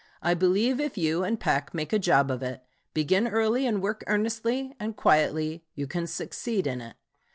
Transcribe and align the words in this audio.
I 0.23 0.33
believe 0.33 0.79
if 0.79 0.97
you 0.97 1.23
and 1.23 1.39
Peck 1.39 1.75
make 1.75 1.93
a 1.93 1.99
job 1.99 2.31
of 2.31 2.41
it, 2.41 2.63
begin 2.91 3.27
early 3.27 3.67
and 3.67 3.83
work 3.83 4.03
earnestly 4.07 4.73
and 4.79 4.95
quietly, 4.95 5.63
you 5.75 5.85
can 5.85 6.07
succeed 6.07 6.65
in 6.65 6.81
it. 6.81 6.95